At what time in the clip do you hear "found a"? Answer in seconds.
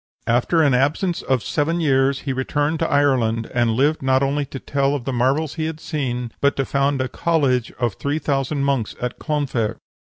6.65-7.07